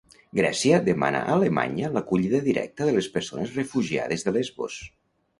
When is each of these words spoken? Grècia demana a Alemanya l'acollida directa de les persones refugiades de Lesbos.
Grècia 0.37 0.77
demana 0.85 1.17
a 1.25 1.33
Alemanya 1.33 1.91
l'acollida 1.97 2.39
directa 2.47 2.87
de 2.87 2.95
les 2.95 3.09
persones 3.17 3.53
refugiades 3.59 4.25
de 4.29 4.35
Lesbos. 4.39 4.79